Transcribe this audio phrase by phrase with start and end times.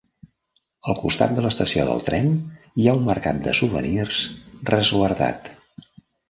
[0.93, 4.23] Al costat de l'estació del tren hi ha un mercat de souvenirs
[4.71, 5.53] resguardat.